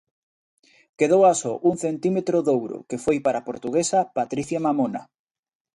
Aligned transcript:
Quedou 0.99 1.21
a 1.31 1.33
só 1.41 1.53
un 1.69 1.75
centímetro 1.85 2.37
do 2.47 2.51
ouro, 2.61 2.77
que 2.89 3.01
foi 3.03 3.17
para 3.25 3.37
a 3.39 3.47
portuguesa 3.49 3.99
Patricia 4.17 4.63
Mamona. 4.65 5.01